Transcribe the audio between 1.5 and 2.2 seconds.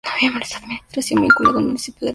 al municipio de las Islas Gambier.